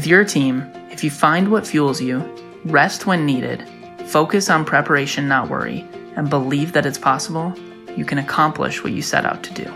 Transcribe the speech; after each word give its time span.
With 0.00 0.06
your 0.06 0.24
team, 0.24 0.66
if 0.90 1.04
you 1.04 1.10
find 1.10 1.50
what 1.50 1.66
fuels 1.66 2.00
you, 2.00 2.24
rest 2.64 3.04
when 3.04 3.26
needed, 3.26 3.68
focus 4.06 4.48
on 4.48 4.64
preparation, 4.64 5.28
not 5.28 5.50
worry, 5.50 5.86
and 6.16 6.30
believe 6.30 6.72
that 6.72 6.86
it's 6.86 6.96
possible, 6.96 7.52
you 7.98 8.06
can 8.06 8.16
accomplish 8.16 8.82
what 8.82 8.94
you 8.94 9.02
set 9.02 9.26
out 9.26 9.42
to 9.42 9.52
do. 9.52 9.70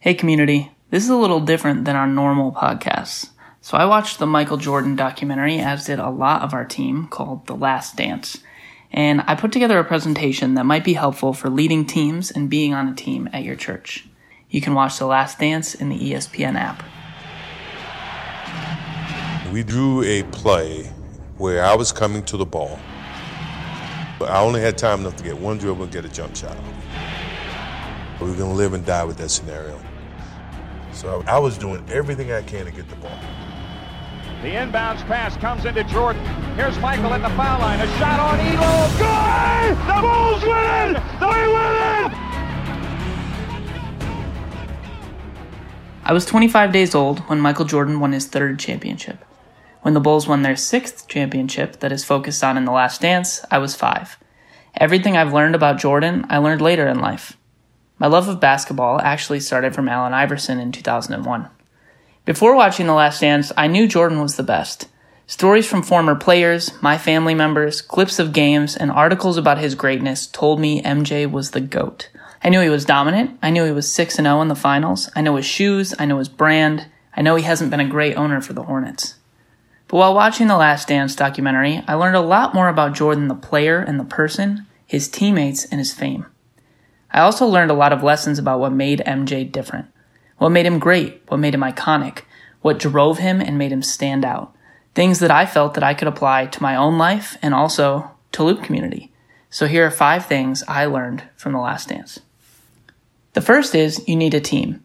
Hey, 0.00 0.12
community. 0.14 0.72
This 0.90 1.04
is 1.04 1.10
a 1.10 1.16
little 1.16 1.38
different 1.38 1.84
than 1.84 1.94
our 1.94 2.08
normal 2.08 2.50
podcasts. 2.50 3.30
So 3.60 3.78
I 3.78 3.84
watched 3.84 4.18
the 4.18 4.26
Michael 4.26 4.56
Jordan 4.56 4.96
documentary, 4.96 5.60
as 5.60 5.84
did 5.84 6.00
a 6.00 6.10
lot 6.10 6.42
of 6.42 6.54
our 6.54 6.64
team, 6.64 7.06
called 7.06 7.46
The 7.46 7.54
Last 7.54 7.94
Dance. 7.94 8.38
And 8.90 9.22
I 9.28 9.36
put 9.36 9.52
together 9.52 9.78
a 9.78 9.84
presentation 9.84 10.54
that 10.54 10.66
might 10.66 10.82
be 10.82 10.94
helpful 10.94 11.32
for 11.32 11.48
leading 11.48 11.86
teams 11.86 12.32
and 12.32 12.50
being 12.50 12.74
on 12.74 12.88
a 12.88 12.96
team 12.96 13.30
at 13.32 13.44
your 13.44 13.54
church. 13.54 14.08
You 14.50 14.60
can 14.60 14.74
watch 14.74 14.98
The 14.98 15.06
Last 15.06 15.38
Dance 15.38 15.76
in 15.76 15.90
the 15.90 16.12
ESPN 16.12 16.56
app. 16.56 16.82
We 19.52 19.62
drew 19.62 20.02
a 20.02 20.22
play 20.22 20.84
where 21.36 21.62
I 21.62 21.76
was 21.76 21.92
coming 21.92 22.22
to 22.22 22.38
the 22.38 22.46
ball. 22.46 22.80
But 24.18 24.30
I 24.30 24.40
only 24.40 24.62
had 24.62 24.78
time 24.78 25.00
enough 25.00 25.16
to 25.16 25.24
get 25.24 25.36
one 25.36 25.58
dribble 25.58 25.82
and 25.82 25.92
get 25.92 26.06
a 26.06 26.08
jump 26.08 26.34
shot 26.34 26.56
off. 26.56 28.18
We 28.18 28.30
were 28.30 28.36
going 28.36 28.48
to 28.48 28.56
live 28.56 28.72
and 28.72 28.82
die 28.86 29.04
with 29.04 29.18
that 29.18 29.28
scenario. 29.28 29.78
So 30.94 31.22
I 31.26 31.38
was 31.38 31.58
doing 31.58 31.84
everything 31.90 32.32
I 32.32 32.40
can 32.40 32.64
to 32.64 32.70
get 32.70 32.88
the 32.88 32.96
ball. 32.96 33.18
The 34.40 34.48
inbounds 34.48 35.06
pass 35.06 35.36
comes 35.36 35.66
into 35.66 35.84
Jordan. 35.84 36.24
Here's 36.56 36.78
Michael 36.78 37.12
at 37.12 37.20
the 37.20 37.28
foul 37.36 37.60
line. 37.60 37.80
A 37.80 37.86
shot 37.98 38.20
on 38.20 38.38
Ehlo. 38.38 38.88
Good! 38.96 39.76
The 39.86 40.00
Bulls 40.00 40.42
win 40.44 40.96
it! 40.96 41.02
They 41.20 41.46
win 41.52 41.74
it! 42.06 42.18
I 46.04 46.12
was 46.14 46.24
25 46.24 46.72
days 46.72 46.94
old 46.94 47.18
when 47.28 47.38
Michael 47.38 47.66
Jordan 47.66 48.00
won 48.00 48.12
his 48.12 48.26
third 48.26 48.58
championship. 48.58 49.22
When 49.82 49.94
the 49.94 50.00
Bulls 50.00 50.28
won 50.28 50.42
their 50.42 50.54
sixth 50.54 51.08
championship 51.08 51.80
that 51.80 51.90
is 51.90 52.04
focused 52.04 52.44
on 52.44 52.56
in 52.56 52.64
The 52.64 52.72
Last 52.72 53.00
Dance, 53.00 53.44
I 53.50 53.58
was 53.58 53.74
five. 53.74 54.16
Everything 54.76 55.16
I've 55.16 55.34
learned 55.34 55.56
about 55.56 55.80
Jordan, 55.80 56.24
I 56.30 56.38
learned 56.38 56.62
later 56.62 56.86
in 56.86 57.00
life. 57.00 57.36
My 57.98 58.06
love 58.06 58.28
of 58.28 58.38
basketball 58.38 59.00
actually 59.00 59.40
started 59.40 59.74
from 59.74 59.88
Allen 59.88 60.14
Iverson 60.14 60.60
in 60.60 60.70
2001. 60.70 61.48
Before 62.24 62.54
watching 62.54 62.86
The 62.86 62.94
Last 62.94 63.20
Dance, 63.20 63.50
I 63.56 63.66
knew 63.66 63.88
Jordan 63.88 64.20
was 64.20 64.36
the 64.36 64.44
best. 64.44 64.86
Stories 65.26 65.66
from 65.66 65.82
former 65.82 66.14
players, 66.14 66.80
my 66.80 66.96
family 66.96 67.34
members, 67.34 67.80
clips 67.80 68.20
of 68.20 68.32
games, 68.32 68.76
and 68.76 68.90
articles 68.90 69.36
about 69.36 69.58
his 69.58 69.74
greatness 69.74 70.28
told 70.28 70.60
me 70.60 70.80
MJ 70.82 71.28
was 71.28 71.50
the 71.50 71.60
GOAT. 71.60 72.08
I 72.44 72.50
knew 72.50 72.60
he 72.60 72.68
was 72.68 72.84
dominant. 72.84 73.36
I 73.42 73.50
knew 73.50 73.64
he 73.64 73.72
was 73.72 73.90
6 73.90 74.14
0 74.14 74.40
in 74.42 74.48
the 74.48 74.54
finals. 74.54 75.10
I 75.16 75.22
know 75.22 75.34
his 75.34 75.46
shoes. 75.46 75.92
I 75.98 76.06
know 76.06 76.18
his 76.18 76.28
brand. 76.28 76.86
I 77.16 77.22
know 77.22 77.34
he 77.34 77.42
hasn't 77.42 77.70
been 77.70 77.80
a 77.80 77.88
great 77.88 78.16
owner 78.16 78.40
for 78.40 78.52
the 78.52 78.62
Hornets. 78.62 79.16
But 79.92 79.98
while 79.98 80.14
watching 80.14 80.46
the 80.46 80.56
Last 80.56 80.88
Dance 80.88 81.14
documentary, 81.14 81.84
I 81.86 81.92
learned 81.92 82.16
a 82.16 82.22
lot 82.22 82.54
more 82.54 82.68
about 82.68 82.94
Jordan 82.94 83.28
the 83.28 83.34
player 83.34 83.78
and 83.78 84.00
the 84.00 84.04
person, 84.04 84.66
his 84.86 85.06
teammates, 85.06 85.66
and 85.66 85.78
his 85.78 85.92
fame. 85.92 86.24
I 87.10 87.20
also 87.20 87.46
learned 87.46 87.70
a 87.70 87.74
lot 87.74 87.92
of 87.92 88.02
lessons 88.02 88.38
about 88.38 88.58
what 88.58 88.72
made 88.72 89.02
MJ 89.06 89.52
different, 89.52 89.88
what 90.38 90.48
made 90.48 90.64
him 90.64 90.78
great, 90.78 91.20
what 91.28 91.40
made 91.40 91.52
him 91.52 91.60
iconic, 91.60 92.22
what 92.62 92.78
drove 92.78 93.18
him 93.18 93.42
and 93.42 93.58
made 93.58 93.70
him 93.70 93.82
stand 93.82 94.24
out. 94.24 94.56
Things 94.94 95.18
that 95.18 95.30
I 95.30 95.44
felt 95.44 95.74
that 95.74 95.84
I 95.84 95.92
could 95.92 96.08
apply 96.08 96.46
to 96.46 96.62
my 96.62 96.74
own 96.74 96.96
life 96.96 97.36
and 97.42 97.52
also 97.52 98.12
to 98.32 98.44
Loop 98.44 98.62
community. 98.62 99.12
So 99.50 99.66
here 99.66 99.84
are 99.84 99.90
five 99.90 100.24
things 100.24 100.64
I 100.66 100.86
learned 100.86 101.24
from 101.36 101.52
the 101.52 101.60
Last 101.60 101.90
Dance. 101.90 102.18
The 103.34 103.42
first 103.42 103.74
is 103.74 104.08
you 104.08 104.16
need 104.16 104.32
a 104.32 104.40
team. 104.40 104.82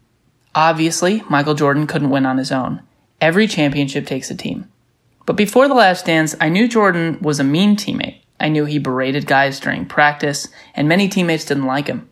Obviously, 0.53 1.23
Michael 1.29 1.55
Jordan 1.55 1.87
couldn't 1.87 2.09
win 2.09 2.25
on 2.25 2.37
his 2.37 2.51
own. 2.51 2.81
Every 3.21 3.47
championship 3.47 4.05
takes 4.05 4.29
a 4.29 4.35
team. 4.35 4.69
But 5.27 5.35
before 5.35 5.67
the 5.67 5.73
last 5.73 6.05
dance, 6.05 6.35
I 6.39 6.47
knew 6.47 6.69
Jordan 6.69 7.19
was 7.21 7.39
a 7.39 7.43
mean 7.43 7.75
teammate. 7.75 8.21
I 8.39 8.47
knew 8.47 8.63
he 8.63 8.79
berated 8.79 9.27
guys 9.27 9.59
during 9.59 9.85
practice, 9.85 10.47
and 10.73 10.87
many 10.87 11.09
teammates 11.09 11.43
didn't 11.43 11.65
like 11.65 11.87
him. 11.87 12.09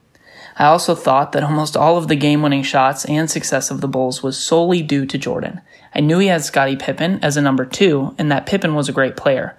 I 0.58 0.66
also 0.66 0.96
thought 0.96 1.32
that 1.32 1.44
almost 1.44 1.78
all 1.78 1.98
of 1.98 2.10
the 2.10 2.18
game 2.18 2.42
winning 2.42 2.64
shots 2.64 3.06
and 3.06 3.32
success 3.32 3.72
of 3.72 3.80
the 3.80 3.88
Bulls 3.88 4.22
was 4.22 4.38
solely 4.38 4.82
due 4.82 5.06
to 5.06 5.18
Jordan. 5.18 5.62
I 5.94 6.02
knew 6.02 6.20
he 6.20 6.28
had 6.28 6.44
Scottie 6.44 6.76
Pippen 6.76 7.24
as 7.24 7.38
a 7.38 7.42
number 7.42 7.66
two, 7.66 8.14
and 8.18 8.30
that 8.32 8.46
Pippen 8.46 8.76
was 8.76 8.90
a 8.90 8.94
great 8.94 9.16
player. 9.16 9.56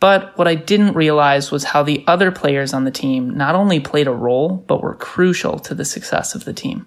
But 0.00 0.36
what 0.38 0.48
I 0.48 0.54
didn't 0.54 0.94
realize 0.94 1.50
was 1.50 1.64
how 1.64 1.82
the 1.82 2.04
other 2.06 2.30
players 2.32 2.72
on 2.72 2.84
the 2.84 2.90
team 2.90 3.36
not 3.36 3.54
only 3.54 3.80
played 3.80 4.06
a 4.06 4.12
role, 4.12 4.64
but 4.66 4.82
were 4.82 4.94
crucial 4.94 5.58
to 5.58 5.74
the 5.74 5.84
success 5.84 6.34
of 6.34 6.46
the 6.46 6.54
team. 6.54 6.86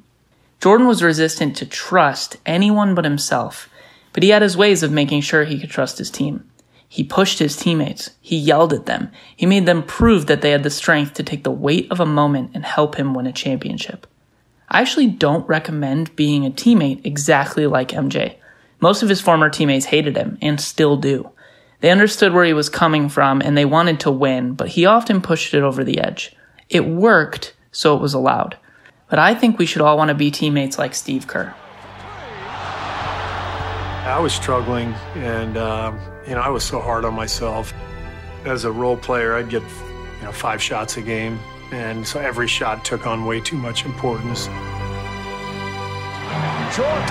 Jordan 0.62 0.88
was 0.88 1.04
resistant 1.04 1.56
to 1.58 1.66
trust 1.68 2.38
anyone 2.44 2.96
but 2.96 3.06
himself, 3.06 3.70
but 4.18 4.24
he 4.24 4.30
had 4.30 4.42
his 4.42 4.58
ways 4.58 4.82
of 4.82 4.92
making 4.92 5.22
sure 5.22 5.44
he 5.44 5.60
could 5.60 5.70
trust 5.70 6.00
his 6.00 6.10
team. 6.10 6.44
He 6.90 7.04
pushed 7.04 7.38
his 7.38 7.56
teammates. 7.56 8.10
He 8.20 8.36
yelled 8.36 8.74
at 8.74 8.88
them. 8.88 9.12
He 9.36 9.46
made 9.46 9.68
them 9.68 9.84
prove 9.84 10.26
that 10.26 10.42
they 10.42 10.50
had 10.50 10.64
the 10.64 10.72
strength 10.72 11.14
to 11.14 11.24
take 11.24 11.44
the 11.44 11.52
weight 11.52 11.86
of 11.92 12.00
a 12.00 12.06
moment 12.08 12.50
and 12.56 12.66
help 12.66 12.96
him 12.96 13.14
win 13.14 13.28
a 13.28 13.32
championship. 13.32 14.08
I 14.70 14.82
actually 14.82 15.06
don't 15.06 15.48
recommend 15.48 16.16
being 16.16 16.48
a 16.48 16.50
teammate 16.50 17.06
exactly 17.06 17.68
like 17.68 17.90
MJ. 17.90 18.38
Most 18.80 19.04
of 19.04 19.10
his 19.10 19.22
former 19.22 19.52
teammates 19.52 19.86
hated 19.86 20.18
him 20.18 20.40
and 20.42 20.60
still 20.60 20.98
do. 20.98 21.30
They 21.82 21.92
understood 21.92 22.34
where 22.34 22.46
he 22.46 22.54
was 22.54 22.70
coming 22.70 23.10
from 23.10 23.40
and 23.40 23.56
they 23.56 23.66
wanted 23.66 24.00
to 24.00 24.10
win, 24.10 24.54
but 24.54 24.70
he 24.70 24.88
often 24.88 25.22
pushed 25.22 25.54
it 25.54 25.62
over 25.62 25.84
the 25.84 26.00
edge. 26.00 26.36
It 26.70 26.88
worked, 26.88 27.56
so 27.72 27.96
it 27.96 28.02
was 28.02 28.16
allowed. 28.16 28.58
But 29.12 29.20
I 29.20 29.36
think 29.36 29.60
we 29.60 29.68
should 29.68 29.84
all 29.84 29.96
want 29.96 30.10
to 30.10 30.16
be 30.16 30.32
teammates 30.32 30.80
like 30.80 30.96
Steve 30.96 31.28
Kerr. 31.28 31.54
I 34.08 34.20
was 34.20 34.34
struggling, 34.34 34.94
and 35.16 35.58
um, 35.58 36.00
you 36.26 36.34
know, 36.34 36.42
I 36.42 36.50
was 36.50 36.64
so 36.64 36.80
hard 36.80 37.04
on 37.04 37.14
myself. 37.14 37.74
As 38.46 38.64
a 38.64 38.72
role 38.72 38.96
player, 38.96 39.36
I'd 39.36 39.50
get 39.50 39.62
you 39.64 40.24
know 40.24 40.32
five 40.32 40.62
shots 40.62 40.96
a 40.98 41.02
game, 41.02 41.38
and 41.72 42.08
so 42.08 42.20
every 42.20 42.48
shot 42.48 42.86
took 42.86 43.06
on 43.06 43.26
way 43.26 43.42
too 43.42 43.58
much 43.58 43.86
importance. 43.86 44.48
Jordan. 46.76 47.04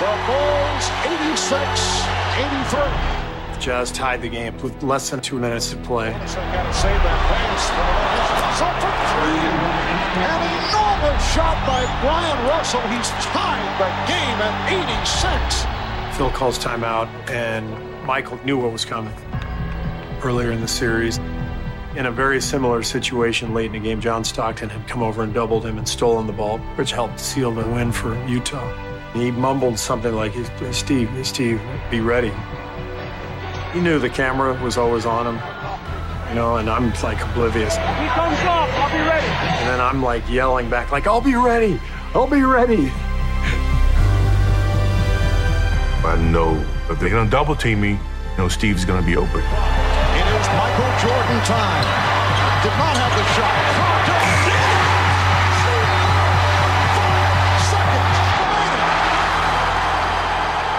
The 0.00 0.12
Bulls 0.26 0.86
86 1.04 1.62
83. 2.38 3.60
Jazz 3.60 3.92
tied 3.92 4.22
the 4.22 4.28
game 4.28 4.56
with 4.58 4.82
less 4.82 5.10
than 5.10 5.20
two 5.20 5.38
minutes 5.38 5.70
to 5.70 5.76
play. 5.76 6.12
So 6.26 6.36
got 6.36 6.64
to 6.64 6.74
save 6.74 7.02
that 7.02 7.18
pass. 7.28 8.02
And 10.14 11.20
shot 11.32 11.56
by 11.66 11.80
Bryon 12.02 12.46
Russell. 12.46 12.80
He's 12.82 13.08
tied 13.24 13.78
the 13.78 13.88
game 14.06 14.38
at 14.42 14.54
86. 16.10 16.18
Phil 16.18 16.30
calls 16.30 16.58
timeout, 16.58 17.08
and 17.30 17.66
Michael 18.04 18.38
knew 18.44 18.58
what 18.58 18.72
was 18.72 18.84
coming 18.84 19.14
earlier 20.22 20.52
in 20.52 20.60
the 20.60 20.68
series. 20.68 21.18
In 21.96 22.06
a 22.06 22.10
very 22.10 22.42
similar 22.42 22.82
situation 22.82 23.54
late 23.54 23.66
in 23.66 23.72
the 23.72 23.78
game, 23.80 24.00
John 24.02 24.22
Stockton 24.22 24.68
had 24.68 24.86
come 24.86 25.02
over 25.02 25.22
and 25.22 25.32
doubled 25.32 25.64
him 25.64 25.78
and 25.78 25.88
stolen 25.88 26.26
the 26.26 26.32
ball, 26.34 26.58
which 26.76 26.92
helped 26.92 27.18
seal 27.18 27.50
the 27.50 27.66
win 27.68 27.90
for 27.90 28.14
Utah. 28.26 28.70
He 29.14 29.30
mumbled 29.30 29.78
something 29.78 30.14
like, 30.14 30.34
Steve, 30.72 31.10
Steve, 31.22 31.60
be 31.90 32.00
ready. 32.00 32.32
He 33.72 33.80
knew 33.80 33.98
the 33.98 34.10
camera 34.10 34.62
was 34.62 34.76
always 34.76 35.06
on 35.06 35.26
him 35.26 35.42
you 36.32 36.36
know, 36.36 36.56
and 36.56 36.70
I'm 36.70 36.88
like 37.02 37.20
oblivious. 37.20 37.76
He 37.76 38.08
comes 38.08 38.40
off, 38.48 38.72
I'll 38.72 38.88
be 38.88 39.04
ready. 39.04 39.26
And 39.28 39.68
then 39.68 39.80
I'm 39.82 40.02
like 40.02 40.24
yelling 40.30 40.70
back, 40.70 40.90
like, 40.90 41.06
I'll 41.06 41.20
be 41.20 41.34
ready, 41.34 41.78
I'll 42.14 42.26
be 42.26 42.40
ready. 42.40 42.90
I 46.00 46.16
know 46.32 46.56
if 46.88 46.98
they're 46.98 47.10
gonna 47.10 47.28
double 47.28 47.54
team 47.54 47.82
me, 47.82 47.90
you 47.90 48.38
know, 48.38 48.48
Steve's 48.48 48.86
gonna 48.86 49.04
be 49.04 49.14
open. 49.14 49.40
It 49.44 50.24
is 50.24 50.48
Michael 50.56 50.92
Jordan 51.04 51.40
time. 51.44 51.84
Did 52.64 52.72
not 52.80 52.96
have 52.96 53.12
the 53.12 53.24
shot. 53.36 53.52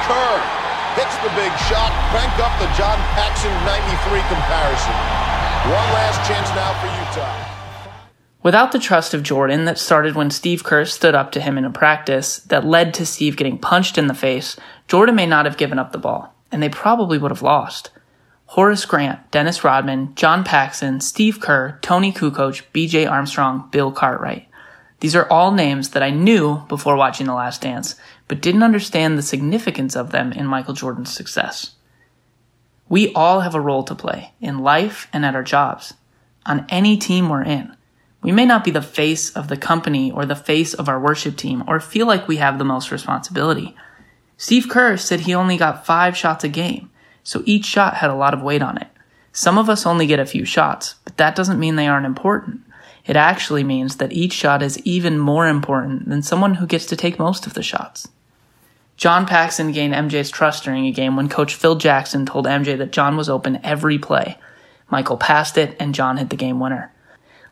Kerr 0.10 0.42
hits 0.98 1.16
the 1.22 1.30
big 1.38 1.54
shot, 1.69 1.94
crank 2.10 2.33
up 2.42 2.57
the 2.57 2.66
John 2.74 2.98
Paxson 3.13 3.54
93 3.63 4.21
comparison. 4.25 4.95
One 5.69 5.88
last 5.94 6.27
chance 6.27 6.50
now 6.56 6.74
for 6.81 6.88
Utah. 6.88 7.54
Without 8.42 8.71
the 8.71 8.80
trust 8.80 9.13
of 9.13 9.21
Jordan 9.21 9.65
that 9.65 9.77
started 9.77 10.15
when 10.15 10.31
Steve 10.31 10.63
Kerr 10.63 10.83
stood 10.86 11.13
up 11.13 11.31
to 11.33 11.39
him 11.39 11.56
in 11.56 11.63
a 11.63 11.69
practice 11.69 12.38
that 12.39 12.65
led 12.65 12.92
to 12.95 13.06
Steve 13.06 13.38
getting 13.38 13.60
punched 13.60 14.00
in 14.00 14.07
the 14.07 14.15
face, 14.15 14.57
Jordan 14.88 15.13
may 15.13 15.27
not 15.27 15.45
have 15.45 15.57
given 15.57 15.77
up 15.77 15.92
the 15.92 16.00
ball, 16.00 16.33
and 16.51 16.63
they 16.63 16.69
probably 16.69 17.19
would 17.19 17.30
have 17.30 17.44
lost. 17.44 17.92
Horace 18.48 18.86
Grant, 18.86 19.30
Dennis 19.30 19.63
Rodman, 19.63 20.16
John 20.16 20.44
Paxson, 20.44 21.00
Steve 21.00 21.39
Kerr, 21.39 21.77
Toni 21.83 22.12
Kukoc, 22.12 22.63
BJ 22.74 23.07
Armstrong, 23.07 23.69
Bill 23.71 23.92
Cartwright. 23.92 24.48
These 25.01 25.16
are 25.16 25.30
all 25.30 25.51
names 25.51 25.92
that 25.92 26.01
I 26.01 26.09
knew 26.09 26.63
before 26.68 26.95
watching 26.95 27.27
The 27.27 27.36
Last 27.36 27.62
Dance, 27.62 27.95
but 28.27 28.42
didn't 28.42 28.63
understand 28.63 29.19
the 29.19 29.21
significance 29.21 29.95
of 29.95 30.09
them 30.09 30.31
in 30.31 30.48
Michael 30.48 30.74
Jordan's 30.74 31.13
success. 31.13 31.75
We 32.94 33.12
all 33.13 33.40
have 33.40 33.56
a 33.56 33.60
role 33.60 33.81
to 33.86 33.95
play 33.95 34.34
in 34.40 34.60
life 34.60 35.07
and 35.12 35.25
at 35.25 35.34
our 35.34 35.42
jobs, 35.42 35.95
on 36.45 36.68
any 36.69 36.95
team 36.95 37.28
we're 37.28 37.42
in. 37.42 37.75
We 38.22 38.31
may 38.31 38.45
not 38.45 38.63
be 38.63 38.69
the 38.69 38.84
face 38.84 39.31
of 39.31 39.48
the 39.48 39.57
company 39.57 40.12
or 40.12 40.28
the 40.28 40.36
face 40.36 40.75
of 40.75 40.88
our 40.88 41.00
worship 41.00 41.36
team 41.36 41.63
or 41.68 41.80
feel 41.80 42.06
like 42.06 42.28
we 42.28 42.38
have 42.38 42.60
the 42.60 42.63
most 42.63 42.92
responsibility. 42.92 43.75
Steve 44.38 44.69
Kerr 44.69 44.95
said 44.95 45.22
he 45.22 45.34
only 45.34 45.57
got 45.57 45.88
five 45.88 46.16
shots 46.16 46.44
a 46.44 46.48
game, 46.48 46.92
so 47.24 47.42
each 47.45 47.66
shot 47.66 47.95
had 47.95 48.12
a 48.12 48.16
lot 48.16 48.36
of 48.36 48.44
weight 48.44 48.62
on 48.62 48.78
it. 48.78 48.90
Some 49.31 49.57
of 49.57 49.72
us 49.72 49.88
only 49.88 50.06
get 50.06 50.19
a 50.19 50.25
few 50.28 50.45
shots, 50.45 50.94
but 51.04 51.18
that 51.18 51.36
doesn't 51.36 51.60
mean 51.60 51.78
they 51.78 51.88
aren't 51.88 52.06
important. 52.06 52.62
It 53.07 53.16
actually 53.16 53.63
means 53.63 53.95
that 53.95 54.13
each 54.13 54.34
shot 54.34 54.62
is 54.62 54.78
even 54.86 55.18
more 55.18 55.48
important 55.48 56.10
than 56.10 56.22
someone 56.22 56.54
who 56.54 56.68
gets 56.68 56.86
to 56.86 56.95
take 56.95 57.18
most 57.18 57.48
of 57.48 57.56
the 57.56 57.63
shots. 57.63 58.07
John 58.95 59.25
Paxson 59.25 59.72
gained 59.72 59.94
MJ's 59.94 60.30
trust 60.30 60.63
during 60.63 60.86
a 60.86 60.92
game 60.92 61.16
when 61.16 61.30
coach 61.30 61.56
Phil 61.56 61.75
Jackson 61.75 62.25
told 62.25 62.45
MJ 62.45 62.78
that 62.78 62.92
John 62.92 63.18
was 63.18 63.30
open 63.30 63.60
every 63.63 63.98
play. 63.98 64.38
Michael 64.90 65.18
passed 65.18 65.57
it 65.57 65.75
and 65.80 65.95
John 65.95 66.18
hit 66.18 66.30
the 66.30 66.36
game 66.36 66.60
winner. 66.60 66.92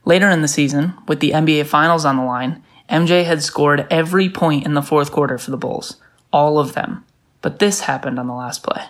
Later 0.06 0.30
in 0.30 0.42
the 0.42 0.48
season, 0.48 0.94
with 1.08 1.20
the 1.20 1.32
NBA 1.32 1.66
Finals 1.66 2.06
on 2.06 2.18
the 2.18 2.24
line, 2.24 2.64
MJ 2.90 3.24
had 3.26 3.42
scored 3.42 3.88
every 3.90 4.30
point 4.30 4.66
in 4.66 4.74
the 4.74 4.82
fourth 4.82 5.12
quarter 5.12 5.38
for 5.38 5.52
the 5.52 5.58
Bulls. 5.58 5.98
All 6.32 6.60
of 6.60 6.74
them. 6.74 7.06
But 7.42 7.60
this 7.60 7.82
happened 7.82 8.20
on 8.20 8.28
the 8.28 8.34
last 8.34 8.64
play. 8.64 8.84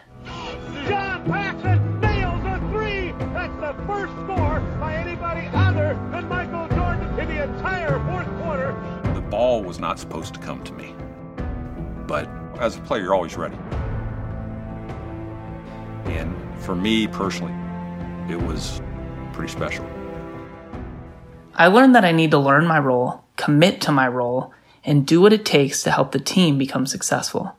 John 0.88 1.24
Paxson 1.26 2.00
nails 2.02 2.44
a 2.46 2.60
three. 2.72 3.12
That's 3.34 3.56
the 3.62 3.76
first 3.88 4.14
score 4.24 4.60
by 4.80 4.96
anybody 4.96 5.48
other 5.54 5.94
than 6.12 6.28
Michael 6.28 6.68
Jordan 6.76 7.20
in 7.20 7.28
the 7.28 7.44
entire 7.44 8.00
fourth 8.10 8.28
quarter. 8.44 9.14
The 9.14 9.22
ball 9.22 9.64
was 9.64 9.80
not 9.80 10.00
supposed 10.00 10.34
to 10.34 10.40
come 10.40 10.64
to 10.64 10.74
me. 10.74 10.94
But 12.08 12.30
as 12.62 12.78
a 12.78 12.80
player, 12.82 13.02
you're 13.02 13.16
always 13.16 13.36
ready. 13.36 13.58
And 16.06 16.36
for 16.62 16.76
me 16.76 17.08
personally, 17.08 17.54
it 18.32 18.40
was 18.40 18.82
pretty 19.34 19.52
special. 19.52 19.86
I 21.56 21.68
learned 21.68 21.96
that 21.96 22.06
I 22.06 22.12
need 22.12 22.32
to 22.32 22.38
learn 22.38 22.66
my 22.66 22.80
role, 22.80 23.24
commit 23.36 23.82
to 23.82 23.92
my 23.92 24.08
role, 24.08 24.54
and 24.84 25.06
do 25.06 25.20
what 25.20 25.34
it 25.34 25.44
takes 25.44 25.84
to 25.84 25.92
help 25.92 26.12
the 26.12 26.20
team 26.20 26.58
become 26.58 26.86
successful. 26.86 27.56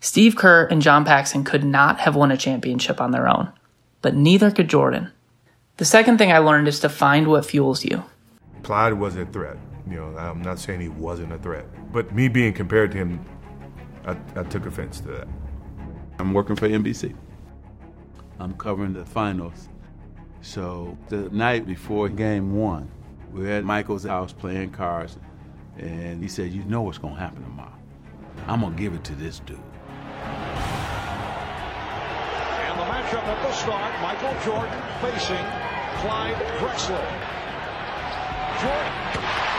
Steve 0.00 0.36
Kerr 0.36 0.66
and 0.66 0.82
John 0.82 1.04
Paxson 1.04 1.44
could 1.44 1.64
not 1.64 2.00
have 2.00 2.14
won 2.14 2.30
a 2.30 2.36
championship 2.36 3.00
on 3.00 3.10
their 3.10 3.28
own, 3.28 3.50
but 4.00 4.14
neither 4.14 4.50
could 4.50 4.68
Jordan. 4.68 5.10
The 5.78 5.84
second 5.84 6.18
thing 6.18 6.30
I 6.30 6.38
learned 6.38 6.68
is 6.68 6.80
to 6.80 6.88
find 6.88 7.26
what 7.26 7.46
fuels 7.46 7.84
you. 7.84 8.04
Clyde 8.62 8.94
was 8.94 9.16
a 9.16 9.24
threat. 9.24 9.56
You 9.88 9.96
know, 9.96 10.16
I'm 10.16 10.42
not 10.42 10.58
saying 10.58 10.80
he 10.80 10.88
wasn't 10.88 11.32
a 11.32 11.38
threat, 11.38 11.64
but 11.92 12.14
me 12.14 12.28
being 12.28 12.52
compared 12.52 12.92
to 12.92 12.98
him, 12.98 13.24
I, 14.04 14.16
I 14.36 14.42
took 14.44 14.66
offense 14.66 15.00
to 15.00 15.08
that. 15.08 15.28
I'm 16.18 16.32
working 16.34 16.56
for 16.56 16.68
NBC. 16.68 17.14
I'm 18.38 18.54
covering 18.54 18.92
the 18.92 19.04
finals. 19.04 19.68
So 20.40 20.96
the 21.08 21.28
night 21.30 21.66
before 21.66 22.08
game 22.08 22.56
one, 22.56 22.90
we 23.32 23.48
are 23.48 23.52
at 23.52 23.64
Michael's 23.64 24.04
house 24.04 24.32
playing 24.32 24.70
cards, 24.70 25.16
and 25.78 26.22
he 26.22 26.28
said, 26.28 26.52
You 26.52 26.64
know 26.64 26.82
what's 26.82 26.98
going 26.98 27.14
to 27.14 27.20
happen 27.20 27.42
tomorrow. 27.44 27.72
I'm 28.48 28.60
going 28.60 28.74
to 28.74 28.78
give 28.78 28.94
it 28.94 29.04
to 29.04 29.14
this 29.14 29.38
dude. 29.40 29.58
And 32.62 32.78
the 32.78 32.84
matchup 32.84 33.22
at 33.22 33.42
the 33.42 33.52
start, 33.52 34.02
Michael 34.02 34.34
Jordan 34.44 34.82
facing 35.00 35.46
Clyde 36.00 36.36
Drexler. 36.58 37.06
Jordan, 38.60 38.92
good 38.92 39.12
three-point 39.12 39.24
land. 39.24 39.51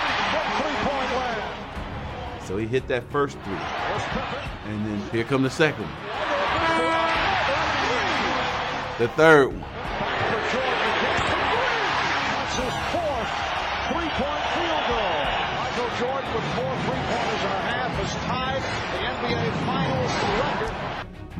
So 2.45 2.57
he 2.57 2.65
hit 2.67 2.87
that 2.87 3.09
first 3.11 3.37
three. 3.39 3.53
And 3.53 4.85
then 4.85 5.01
here 5.11 5.23
come 5.23 5.43
the 5.43 5.49
second 5.49 5.85
one. 5.85 5.93
The 8.99 9.07
third 9.15 9.47
one. 9.47 9.63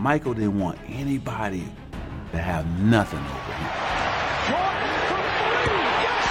Michael 0.04 0.34
didn't 0.34 0.60
want 0.60 0.78
anybody 0.90 1.64
to 2.34 2.38
have 2.38 2.68
nothing 2.82 3.20
over 3.20 3.54
him. 3.56 3.70
Jordan 4.52 5.00
for 5.08 5.24
three. 5.64 5.88
Yes! 6.04 6.28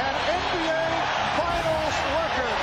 An 0.00 0.14
NBA 0.32 0.88
Finals 1.36 1.96
record. 2.16 2.56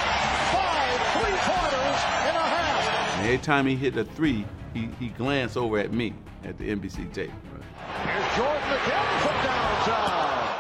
Five 0.50 0.98
three-pointers 1.14 2.02
and 2.26 2.36
a 2.42 2.48
half. 2.58 3.21
And 3.21 3.21
every 3.32 3.46
time 3.46 3.66
he 3.66 3.78
hit 3.78 3.96
a 3.96 4.04
three, 4.04 4.44
he, 4.74 4.90
he 5.00 5.08
glanced 5.08 5.56
over 5.56 5.80
at 5.80 5.94
me 5.94 6.14
at 6.44 6.58
the 6.58 6.66
NBC 6.66 7.14
tape. 7.14 7.32
Here's 8.04 8.36
Jordan 8.36 8.60
again 8.60 9.20
from 9.24 9.36
downtown. 9.40 10.52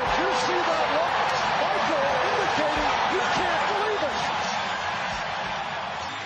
Did 0.00 0.16
you 0.16 0.30
see 0.40 0.60
that 0.64 0.86
look? 0.96 1.12
Michael 1.60 2.00
indicating 2.24 2.88
he 3.12 3.20
can't 3.36 3.64
believe 3.68 4.00
it. 4.00 4.16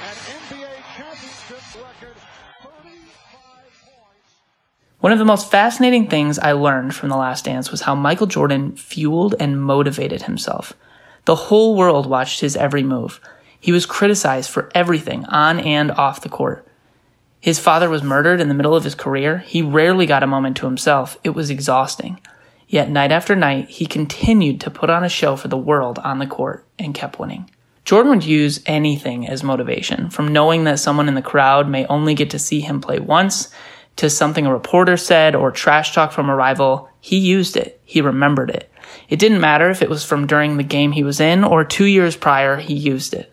An 0.07 0.17
NBA 0.47 0.75
championship 0.95 1.63
record, 1.83 2.17
35 2.63 3.03
points. 3.83 4.31
One 5.01 5.13
of 5.13 5.19
the 5.19 5.25
most 5.25 5.51
fascinating 5.51 6.07
things 6.07 6.39
I 6.39 6.53
learned 6.53 6.95
from 6.95 7.09
The 7.09 7.17
Last 7.17 7.47
Dance 7.47 7.73
was 7.73 7.81
how 7.81 7.97
Michael 7.97 8.29
Jordan 8.29 8.77
fueled 8.77 9.35
and 9.41 9.61
motivated 9.61 10.23
himself. 10.23 10.73
The 11.25 11.35
whole 11.35 11.75
world 11.75 12.09
watched 12.09 12.43
his 12.43 12.55
every 12.55 12.85
move. 12.85 13.21
He 13.61 13.73
was 13.73 13.87
criticized 13.87 14.51
for 14.51 14.71
everything 14.75 15.25
on 15.27 15.59
and 15.59 15.91
off 15.91 16.21
the 16.21 16.29
court. 16.29 16.67
His 17.41 17.59
father 17.59 17.89
was 17.89 18.03
murdered 18.03 18.41
in 18.41 18.49
the 18.49 18.55
middle 18.55 18.75
of 18.75 18.85
his 18.85 18.95
career. 18.95 19.39
He 19.39 19.63
rarely 19.63 20.07
got 20.07 20.23
a 20.23 20.27
moment 20.27 20.57
to 20.59 20.67
himself. 20.67 21.17
It 21.23 21.31
was 21.31 21.51
exhausting. 21.51 22.21
Yet 22.67 22.91
night 22.91 23.13
after 23.13 23.35
night, 23.35 23.71
he 23.71 23.87
continued 23.87 24.61
to 24.61 24.71
put 24.71 24.91
on 24.91 25.05
a 25.05 25.09
show 25.09 25.37
for 25.37 25.49
the 25.49 25.57
world 25.57 25.99
on 26.01 26.19
the 26.19 26.27
court 26.27 26.67
and 26.79 26.95
kept 26.95 27.19
winning. 27.19 27.51
Jordan 27.85 28.11
would 28.11 28.25
use 28.25 28.61
anything 28.67 29.27
as 29.27 29.43
motivation, 29.43 30.11
from 30.11 30.33
knowing 30.33 30.65
that 30.65 30.79
someone 30.79 31.09
in 31.09 31.15
the 31.15 31.23
crowd 31.23 31.69
may 31.69 31.87
only 31.87 32.15
get 32.15 32.29
to 32.31 32.39
see 32.39 32.61
him 32.61 32.83
play 32.83 32.99
once, 32.99 33.49
to 33.97 34.11
something 34.11 34.45
a 34.45 34.53
reporter 34.53 34.99
said 34.99 35.35
or 35.35 35.51
trash 35.51 35.95
talk 35.95 36.13
from 36.13 36.29
a 36.29 36.37
rival. 36.37 36.91
He 37.01 37.17
used 37.17 37.57
it. 37.57 37.81
He 37.85 38.03
remembered 38.03 38.51
it. 38.51 38.71
It 39.09 39.19
didn't 39.19 39.41
matter 39.41 39.71
if 39.71 39.81
it 39.81 39.89
was 39.89 40.05
from 40.05 40.27
during 40.27 40.57
the 40.57 40.63
game 40.63 40.93
he 40.93 41.03
was 41.03 41.19
in 41.19 41.45
or 41.45 41.65
two 41.65 41.87
years 41.87 42.17
prior, 42.17 42.59
he 42.59 42.75
used 42.75 43.15
it. 43.15 43.33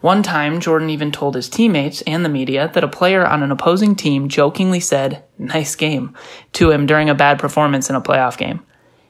One 0.00 0.22
time, 0.22 0.60
Jordan 0.60 0.88
even 0.88 1.12
told 1.12 1.34
his 1.34 1.50
teammates 1.50 2.00
and 2.02 2.24
the 2.24 2.30
media 2.30 2.70
that 2.72 2.84
a 2.84 2.88
player 2.88 3.26
on 3.26 3.42
an 3.42 3.52
opposing 3.52 3.94
team 3.94 4.28
jokingly 4.28 4.80
said, 4.80 5.24
nice 5.36 5.74
game, 5.74 6.16
to 6.54 6.70
him 6.70 6.86
during 6.86 7.10
a 7.10 7.14
bad 7.14 7.38
performance 7.38 7.90
in 7.90 7.96
a 7.96 8.00
playoff 8.00 8.38
game. 8.38 8.64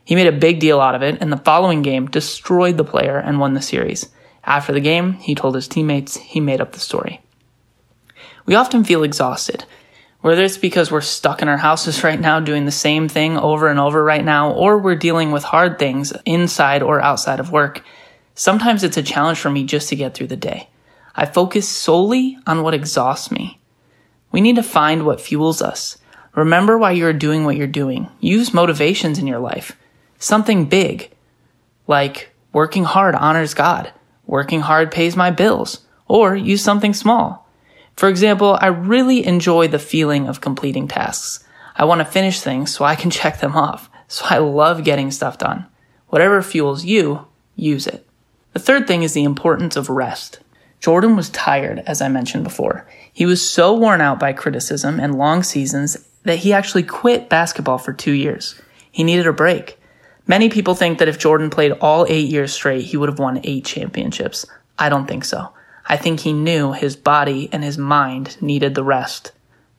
He 0.04 0.16
made 0.16 0.26
a 0.26 0.32
big 0.32 0.58
deal 0.58 0.80
out 0.80 0.96
of 0.96 1.02
it, 1.02 1.18
and 1.20 1.32
the 1.32 1.36
following 1.36 1.82
game 1.82 2.08
destroyed 2.08 2.76
the 2.76 2.82
player 2.82 3.18
and 3.18 3.38
won 3.38 3.54
the 3.54 3.62
series. 3.62 4.08
After 4.42 4.72
the 4.72 4.80
game, 4.80 5.12
he 5.12 5.36
told 5.36 5.54
his 5.54 5.68
teammates 5.68 6.16
he 6.16 6.40
made 6.40 6.60
up 6.60 6.72
the 6.72 6.80
story. 6.80 7.20
We 8.44 8.56
often 8.56 8.82
feel 8.82 9.04
exhausted, 9.04 9.64
whether 10.22 10.42
it's 10.42 10.58
because 10.58 10.90
we're 10.90 11.02
stuck 11.02 11.40
in 11.40 11.46
our 11.46 11.58
houses 11.58 12.02
right 12.04 12.18
now 12.18 12.40
doing 12.40 12.64
the 12.64 12.72
same 12.72 13.08
thing 13.08 13.36
over 13.36 13.68
and 13.68 13.78
over 13.78 14.02
right 14.02 14.24
now, 14.24 14.52
or 14.52 14.76
we're 14.76 14.96
dealing 14.96 15.30
with 15.30 15.44
hard 15.44 15.78
things 15.78 16.12
inside 16.24 16.82
or 16.82 17.00
outside 17.00 17.38
of 17.38 17.52
work. 17.52 17.84
Sometimes 18.34 18.82
it's 18.82 18.96
a 18.96 19.04
challenge 19.04 19.38
for 19.38 19.50
me 19.50 19.62
just 19.62 19.88
to 19.90 19.96
get 19.96 20.14
through 20.14 20.26
the 20.26 20.36
day. 20.36 20.69
I 21.20 21.26
focus 21.26 21.68
solely 21.68 22.38
on 22.46 22.62
what 22.62 22.72
exhausts 22.72 23.30
me. 23.30 23.60
We 24.32 24.40
need 24.40 24.56
to 24.56 24.62
find 24.62 25.04
what 25.04 25.20
fuels 25.20 25.60
us. 25.60 25.98
Remember 26.34 26.78
why 26.78 26.92
you're 26.92 27.12
doing 27.12 27.44
what 27.44 27.56
you're 27.56 27.66
doing. 27.66 28.08
Use 28.20 28.54
motivations 28.54 29.18
in 29.18 29.26
your 29.26 29.38
life. 29.38 29.76
Something 30.18 30.64
big, 30.64 31.10
like 31.86 32.30
working 32.54 32.84
hard 32.84 33.14
honors 33.14 33.52
God, 33.52 33.92
working 34.26 34.62
hard 34.62 34.90
pays 34.90 35.14
my 35.14 35.30
bills, 35.30 35.80
or 36.08 36.34
use 36.34 36.62
something 36.62 36.94
small. 36.94 37.46
For 37.96 38.08
example, 38.08 38.56
I 38.58 38.68
really 38.68 39.26
enjoy 39.26 39.68
the 39.68 39.78
feeling 39.78 40.26
of 40.26 40.40
completing 40.40 40.88
tasks. 40.88 41.44
I 41.76 41.84
want 41.84 41.98
to 41.98 42.06
finish 42.06 42.40
things 42.40 42.74
so 42.74 42.86
I 42.86 42.94
can 42.94 43.10
check 43.20 43.40
them 43.40 43.56
off. 43.56 43.90
So 44.08 44.24
I 44.30 44.38
love 44.38 44.84
getting 44.84 45.10
stuff 45.10 45.36
done. 45.36 45.66
Whatever 46.08 46.40
fuels 46.40 46.86
you, 46.86 47.26
use 47.56 47.86
it. 47.86 48.06
The 48.54 48.58
third 48.58 48.86
thing 48.86 49.02
is 49.02 49.12
the 49.12 49.24
importance 49.24 49.76
of 49.76 49.90
rest. 49.90 50.40
Jordan 50.80 51.14
was 51.14 51.30
tired, 51.30 51.82
as 51.86 52.00
I 52.00 52.08
mentioned 52.08 52.44
before. 52.44 52.86
He 53.12 53.26
was 53.26 53.48
so 53.48 53.74
worn 53.74 54.00
out 54.00 54.18
by 54.18 54.32
criticism 54.32 54.98
and 54.98 55.18
long 55.18 55.42
seasons 55.42 55.96
that 56.24 56.38
he 56.38 56.52
actually 56.52 56.82
quit 56.82 57.28
basketball 57.28 57.78
for 57.78 57.92
two 57.92 58.12
years. 58.12 58.60
He 58.90 59.04
needed 59.04 59.26
a 59.26 59.32
break. 59.32 59.78
Many 60.26 60.48
people 60.48 60.74
think 60.74 60.98
that 60.98 61.08
if 61.08 61.18
Jordan 61.18 61.50
played 61.50 61.72
all 61.72 62.06
eight 62.08 62.28
years 62.28 62.52
straight, 62.52 62.84
he 62.84 62.96
would 62.96 63.08
have 63.08 63.18
won 63.18 63.40
eight 63.44 63.64
championships. 63.64 64.46
I 64.78 64.88
don't 64.88 65.06
think 65.06 65.24
so. 65.24 65.52
I 65.86 65.96
think 65.96 66.20
he 66.20 66.32
knew 66.32 66.72
his 66.72 66.96
body 66.96 67.48
and 67.52 67.64
his 67.64 67.76
mind 67.76 68.40
needed 68.40 68.74
the 68.74 68.84
rest. 68.84 69.32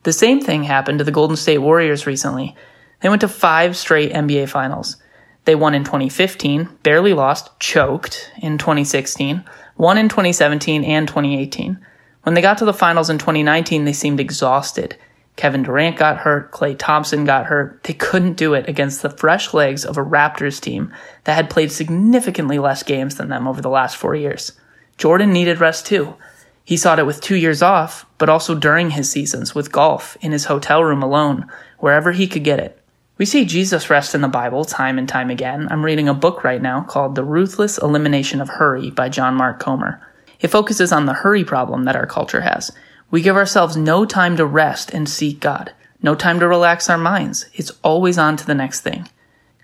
The 0.03 0.13
same 0.13 0.41
thing 0.41 0.63
happened 0.63 0.99
to 0.99 1.03
the 1.03 1.11
Golden 1.11 1.37
State 1.37 1.59
Warriors 1.59 2.05
recently. 2.05 2.55
They 3.01 3.09
went 3.09 3.21
to 3.21 3.27
five 3.27 3.77
straight 3.77 4.11
NBA 4.11 4.49
finals. 4.49 4.97
They 5.45 5.55
won 5.55 5.73
in 5.73 5.83
2015, 5.83 6.69
barely 6.83 7.13
lost, 7.13 7.59
choked 7.59 8.31
in 8.41 8.57
2016, 8.57 9.43
won 9.81 9.97
in 9.97 10.07
2017 10.07 10.83
and 10.83 11.07
2018. 11.07 11.75
When 12.21 12.35
they 12.35 12.41
got 12.41 12.59
to 12.59 12.65
the 12.65 12.73
finals 12.73 13.09
in 13.09 13.17
2019, 13.17 13.83
they 13.83 13.93
seemed 13.93 14.19
exhausted. 14.19 14.95
Kevin 15.37 15.63
Durant 15.63 15.97
got 15.97 16.19
hurt, 16.19 16.51
Klay 16.51 16.77
Thompson 16.77 17.25
got 17.25 17.47
hurt. 17.47 17.81
They 17.81 17.93
couldn't 17.93 18.37
do 18.37 18.53
it 18.53 18.69
against 18.69 19.01
the 19.01 19.09
fresh 19.09 19.55
legs 19.55 19.83
of 19.83 19.97
a 19.97 20.05
Raptors 20.05 20.61
team 20.61 20.93
that 21.23 21.33
had 21.33 21.49
played 21.49 21.71
significantly 21.71 22.59
less 22.59 22.83
games 22.83 23.15
than 23.15 23.29
them 23.29 23.47
over 23.47 23.59
the 23.59 23.71
last 23.71 23.97
four 23.97 24.13
years. 24.13 24.51
Jordan 24.99 25.33
needed 25.33 25.59
rest 25.59 25.87
too. 25.87 26.15
He 26.63 26.77
sought 26.77 26.99
it 26.99 27.07
with 27.07 27.19
two 27.19 27.35
years 27.35 27.63
off, 27.63 28.05
but 28.19 28.29
also 28.29 28.53
during 28.53 28.91
his 28.91 29.09
seasons 29.09 29.55
with 29.55 29.71
golf, 29.71 30.15
in 30.21 30.31
his 30.31 30.45
hotel 30.45 30.83
room 30.83 31.01
alone, 31.01 31.47
wherever 31.79 32.11
he 32.11 32.27
could 32.27 32.43
get 32.43 32.59
it. 32.59 32.79
We 33.21 33.25
see 33.25 33.45
Jesus 33.45 33.91
rest 33.91 34.15
in 34.15 34.21
the 34.21 34.27
Bible 34.27 34.65
time 34.65 34.97
and 34.97 35.07
time 35.07 35.29
again. 35.29 35.67
I'm 35.69 35.85
reading 35.85 36.09
a 36.09 36.13
book 36.15 36.43
right 36.43 36.59
now 36.59 36.81
called 36.81 37.13
The 37.13 37.23
Ruthless 37.23 37.77
Elimination 37.77 38.41
of 38.41 38.49
Hurry 38.49 38.89
by 38.89 39.09
John 39.09 39.35
Mark 39.35 39.59
Comer. 39.59 40.01
It 40.39 40.47
focuses 40.47 40.91
on 40.91 41.05
the 41.05 41.13
hurry 41.13 41.43
problem 41.43 41.83
that 41.83 41.95
our 41.95 42.07
culture 42.07 42.41
has. 42.41 42.71
We 43.11 43.21
give 43.21 43.35
ourselves 43.35 43.77
no 43.77 44.05
time 44.05 44.37
to 44.37 44.45
rest 44.47 44.91
and 44.91 45.07
seek 45.07 45.39
God, 45.39 45.71
no 46.01 46.15
time 46.15 46.39
to 46.39 46.47
relax 46.47 46.89
our 46.89 46.97
minds. 46.97 47.45
It's 47.53 47.69
always 47.83 48.17
on 48.17 48.37
to 48.37 48.45
the 48.47 48.55
next 48.55 48.81
thing. 48.81 49.07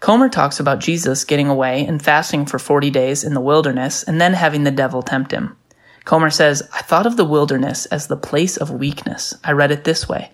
Comer 0.01 0.29
talks 0.29 0.59
about 0.59 0.77
Jesus 0.77 1.25
getting 1.25 1.49
away 1.49 1.83
and 1.83 1.99
fasting 1.99 2.45
for 2.45 2.59
40 2.59 2.91
days 2.91 3.23
in 3.23 3.33
the 3.33 3.41
wilderness 3.41 4.03
and 4.03 4.21
then 4.21 4.33
having 4.35 4.65
the 4.65 4.69
devil 4.69 5.01
tempt 5.01 5.31
him. 5.31 5.57
Comer 6.05 6.29
says, 6.29 6.61
I 6.75 6.83
thought 6.83 7.07
of 7.07 7.17
the 7.17 7.25
wilderness 7.25 7.87
as 7.87 8.05
the 8.05 8.17
place 8.17 8.55
of 8.55 8.69
weakness. 8.69 9.33
I 9.43 9.53
read 9.53 9.71
it 9.71 9.83
this 9.83 10.07
way. 10.07 10.29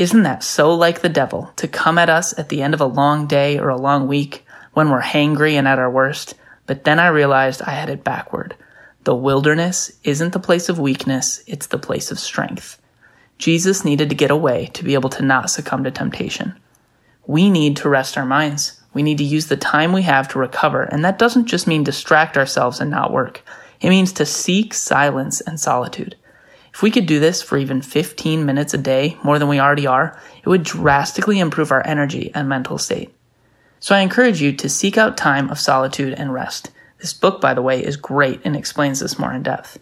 Isn't 0.00 0.22
that 0.22 0.42
so 0.42 0.72
like 0.72 1.02
the 1.02 1.10
devil 1.10 1.52
to 1.56 1.68
come 1.68 1.98
at 1.98 2.08
us 2.08 2.32
at 2.38 2.48
the 2.48 2.62
end 2.62 2.72
of 2.72 2.80
a 2.80 2.86
long 2.86 3.26
day 3.26 3.58
or 3.58 3.68
a 3.68 3.76
long 3.76 4.08
week 4.08 4.46
when 4.72 4.88
we're 4.88 5.02
hangry 5.02 5.52
and 5.52 5.68
at 5.68 5.78
our 5.78 5.90
worst? 5.90 6.36
But 6.64 6.84
then 6.84 6.98
I 6.98 7.08
realized 7.08 7.60
I 7.60 7.72
had 7.72 7.90
it 7.90 8.02
backward. 8.02 8.56
The 9.04 9.14
wilderness 9.14 9.92
isn't 10.02 10.32
the 10.32 10.38
place 10.38 10.70
of 10.70 10.78
weakness, 10.78 11.42
it's 11.46 11.66
the 11.66 11.76
place 11.76 12.10
of 12.10 12.18
strength. 12.18 12.80
Jesus 13.36 13.84
needed 13.84 14.08
to 14.08 14.14
get 14.14 14.30
away 14.30 14.70
to 14.72 14.84
be 14.84 14.94
able 14.94 15.10
to 15.10 15.22
not 15.22 15.50
succumb 15.50 15.84
to 15.84 15.90
temptation. 15.90 16.58
We 17.26 17.50
need 17.50 17.76
to 17.76 17.90
rest 17.90 18.16
our 18.16 18.24
minds. 18.24 18.80
We 18.94 19.02
need 19.02 19.18
to 19.18 19.24
use 19.24 19.48
the 19.48 19.58
time 19.58 19.92
we 19.92 20.00
have 20.04 20.28
to 20.28 20.38
recover, 20.38 20.84
and 20.84 21.04
that 21.04 21.18
doesn't 21.18 21.44
just 21.44 21.66
mean 21.66 21.84
distract 21.84 22.38
ourselves 22.38 22.80
and 22.80 22.90
not 22.90 23.12
work. 23.12 23.42
It 23.82 23.90
means 23.90 24.14
to 24.14 24.24
seek 24.24 24.72
silence 24.72 25.42
and 25.42 25.60
solitude. 25.60 26.16
If 26.72 26.82
we 26.82 26.90
could 26.90 27.06
do 27.06 27.20
this 27.20 27.42
for 27.42 27.58
even 27.58 27.82
15 27.82 28.46
minutes 28.46 28.74
a 28.74 28.78
day, 28.78 29.18
more 29.22 29.38
than 29.38 29.48
we 29.48 29.60
already 29.60 29.86
are, 29.86 30.18
it 30.42 30.48
would 30.48 30.62
drastically 30.62 31.38
improve 31.38 31.72
our 31.72 31.86
energy 31.86 32.30
and 32.34 32.48
mental 32.48 32.78
state. 32.78 33.14
So 33.80 33.94
I 33.94 34.00
encourage 34.00 34.40
you 34.40 34.52
to 34.52 34.68
seek 34.68 34.98
out 34.98 35.16
time 35.16 35.50
of 35.50 35.58
solitude 35.58 36.14
and 36.14 36.32
rest. 36.32 36.70
This 36.98 37.14
book, 37.14 37.40
by 37.40 37.54
the 37.54 37.62
way, 37.62 37.82
is 37.82 37.96
great 37.96 38.40
and 38.44 38.54
explains 38.54 39.00
this 39.00 39.18
more 39.18 39.32
in 39.32 39.42
depth. 39.42 39.78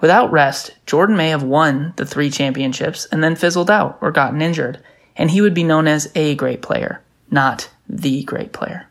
Without 0.00 0.32
rest, 0.32 0.72
Jordan 0.86 1.16
may 1.16 1.30
have 1.30 1.42
won 1.42 1.92
the 1.96 2.06
three 2.06 2.30
championships 2.30 3.06
and 3.06 3.22
then 3.22 3.36
fizzled 3.36 3.70
out 3.70 3.98
or 4.00 4.10
gotten 4.10 4.42
injured, 4.42 4.82
and 5.16 5.30
he 5.30 5.40
would 5.40 5.54
be 5.54 5.64
known 5.64 5.86
as 5.86 6.10
a 6.14 6.34
great 6.34 6.62
player, 6.62 7.02
not 7.30 7.68
the 7.88 8.22
great 8.24 8.52
player. 8.52 8.88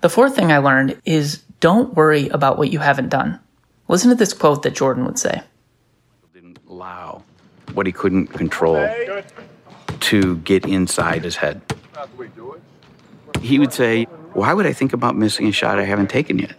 The 0.00 0.08
fourth 0.08 0.36
thing 0.36 0.52
I 0.52 0.58
learned 0.58 1.00
is 1.04 1.42
don't 1.60 1.94
worry 1.94 2.28
about 2.28 2.58
what 2.58 2.70
you 2.70 2.78
haven't 2.78 3.08
done. 3.08 3.40
Listen 3.88 4.10
to 4.10 4.14
this 4.14 4.32
quote 4.32 4.62
that 4.62 4.76
Jordan 4.76 5.04
would 5.04 5.18
say. 5.18 5.42
Allow 6.78 7.24
what 7.74 7.86
he 7.86 7.92
couldn't 7.92 8.28
control 8.28 8.88
to 9.98 10.36
get 10.36 10.64
inside 10.64 11.24
his 11.24 11.34
head. 11.34 11.60
He 13.42 13.58
would 13.58 13.72
say, 13.72 14.04
Why 14.32 14.54
would 14.54 14.64
I 14.64 14.72
think 14.72 14.92
about 14.92 15.16
missing 15.16 15.48
a 15.48 15.50
shot 15.50 15.80
I 15.80 15.82
haven't 15.82 16.08
taken 16.08 16.38
yet? 16.38 16.54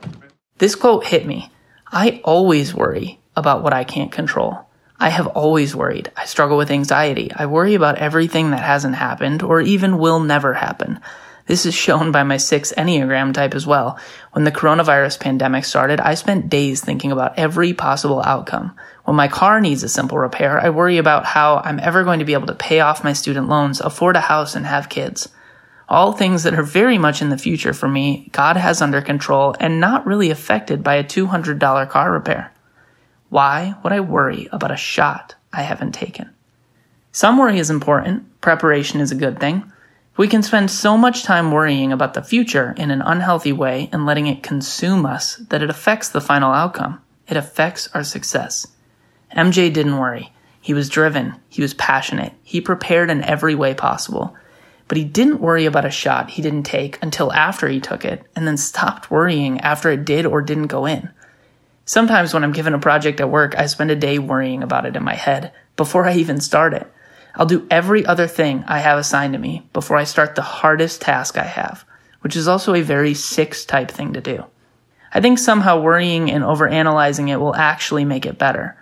This 0.58 0.76
quote 0.76 1.06
hit 1.06 1.26
me. 1.26 1.54
I 1.90 2.20
always 2.26 2.76
worry 2.76 3.22
about 3.38 3.64
what 3.64 3.72
I 3.72 3.86
can't 3.86 4.12
control. 4.12 4.68
I 5.00 5.08
have 5.08 5.28
always 5.28 5.74
worried. 5.74 6.12
I 6.18 6.26
struggle 6.26 6.58
with 6.58 6.70
anxiety. 6.70 7.32
I 7.34 7.46
worry 7.46 7.74
about 7.74 8.00
everything 8.00 8.52
that 8.52 8.62
hasn't 8.62 8.96
happened 8.96 9.42
or 9.42 9.62
even 9.62 10.00
will 10.00 10.20
never 10.20 10.54
happen. 10.56 11.00
This 11.50 11.66
is 11.66 11.74
shown 11.74 12.12
by 12.12 12.22
my 12.22 12.38
six 12.38 12.72
Enneagram 12.78 13.34
type 13.34 13.56
as 13.56 13.66
well. 13.66 13.98
When 14.34 14.44
the 14.44 14.52
coronavirus 14.52 15.20
pandemic 15.20 15.66
started, 15.66 16.00
I 16.00 16.14
spent 16.14 16.48
days 16.48 16.80
thinking 16.80 17.12
about 17.12 17.40
every 17.40 17.74
possible 17.74 18.22
outcome. 18.24 18.76
When 19.06 19.16
my 19.16 19.28
car 19.28 19.60
needs 19.60 19.82
a 19.82 19.90
simple 19.90 20.20
repair, 20.20 20.60
I 20.60 20.70
worry 20.70 21.00
about 21.00 21.26
how 21.26 21.58
I'm 21.66 21.80
ever 21.80 22.04
going 22.04 22.20
to 22.20 22.26
be 22.26 22.34
able 22.34 22.46
to 22.46 22.54
pay 22.54 22.82
off 22.82 23.04
my 23.04 23.14
student 23.14 23.50
loans, 23.50 23.82
afford 23.82 24.16
a 24.16 24.22
house, 24.22 24.56
and 24.56 24.68
have 24.68 24.90
kids 24.90 25.30
all 25.90 26.12
things 26.12 26.44
that 26.44 26.54
are 26.54 26.62
very 26.64 27.00
much 27.00 27.20
in 27.20 27.30
the 27.30 27.38
future 27.38 27.74
for 27.74 27.90
me, 27.90 28.30
God 28.32 28.56
has 28.58 28.80
under 28.80 29.02
control 29.02 29.56
and 29.60 29.80
not 29.80 30.06
really 30.06 30.30
affected 30.30 30.84
by 30.84 30.94
a 30.94 31.04
$200 31.04 31.90
car 31.90 32.12
repair. 32.12 32.54
Why 33.30 33.74
would 33.84 33.92
I 33.92 34.00
worry 34.00 34.48
about 34.52 34.72
a 34.72 34.78
shot 34.78 35.34
I 35.52 35.64
haven't 35.64 35.94
taken? 35.94 36.30
Some 37.12 37.40
worry 37.40 37.58
is 37.58 37.72
important. 37.72 38.40
Preparation 38.40 39.02
is 39.02 39.12
a 39.12 39.16
good 39.16 39.40
thing. 39.40 39.72
We 40.20 40.28
can 40.28 40.44
spend 40.44 40.70
so 40.70 40.98
much 40.98 41.24
time 41.24 41.54
worrying 41.54 41.94
about 41.94 42.14
the 42.14 42.22
future 42.22 42.76
in 42.76 42.92
an 42.92 43.02
unhealthy 43.02 43.54
way 43.54 43.88
and 43.94 44.06
letting 44.06 44.28
it 44.28 44.44
consume 44.44 45.06
us 45.06 45.38
that 45.50 45.64
it 45.64 45.70
affects 45.70 46.10
the 46.10 46.20
final 46.20 46.52
outcome. 46.52 47.02
It 47.30 47.38
affects 47.38 47.88
our 47.94 48.04
success. 48.04 48.68
MJ 49.34 49.72
didn't 49.72 49.98
worry. 49.98 50.34
He 50.60 50.74
was 50.74 50.90
driven. 50.90 51.36
He 51.48 51.62
was 51.62 51.74
passionate. 51.74 52.34
He 52.44 52.60
prepared 52.60 53.10
in 53.10 53.24
every 53.24 53.56
way 53.56 53.74
possible 53.74 54.36
but 54.90 54.98
he 54.98 55.04
didn't 55.04 55.40
worry 55.40 55.66
about 55.66 55.86
a 55.86 55.92
shot 55.92 56.32
he 56.32 56.42
didn't 56.42 56.64
take 56.64 57.02
until 57.02 57.32
after 57.32 57.70
he 57.70 57.80
took 57.80 58.04
it, 58.04 58.24
and 58.36 58.46
then 58.46 58.58
stopped 58.58 59.12
worrying 59.12 59.62
after 59.62 59.92
it 59.92 60.04
did 60.04 60.26
or 60.26 60.42
didn't 60.42 60.68
go 60.68 60.88
in. 60.88 61.10
Sometimes 61.86 62.34
when 62.34 62.44
I'm 62.44 62.52
given 62.52 62.74
a 62.74 62.80
project 62.80 63.22
at 63.22 63.30
work, 63.30 63.56
I 63.56 63.68
spend 63.68 63.92
a 63.92 63.96
day 63.96 64.18
worrying 64.18 64.64
about 64.64 64.88
it 64.88 64.96
in 64.96 65.04
my 65.04 65.14
head 65.14 65.54
before 65.76 66.08
I 66.08 66.16
even 66.16 66.42
start 66.42 66.74
it. 66.74 66.92
I'll 67.36 67.46
do 67.46 67.68
every 67.70 68.06
other 68.06 68.28
thing 68.28 68.64
I 68.68 68.80
have 68.80 68.98
assigned 68.98 69.34
to 69.34 69.40
me 69.40 69.68
before 69.74 69.98
I 69.98 70.04
start 70.04 70.36
the 70.36 70.42
hardest 70.42 71.02
task 71.02 71.38
I 71.38 71.44
have, 71.44 71.86
which 72.22 72.36
is 72.36 72.48
also 72.48 72.74
a 72.74 72.82
very 72.82 73.14
six 73.14 73.66
type 73.66 73.92
thing 73.92 74.14
to 74.14 74.22
do. 74.22 74.46
I 75.14 75.22
think 75.22 75.40
somehow 75.40 75.82
worrying 75.82 76.30
and 76.30 76.44
overanalyzing 76.44 77.30
it 77.30 77.38
will 77.38 77.56
actually 77.56 78.06
make 78.06 78.26
it 78.26 78.38
better. 78.38 78.78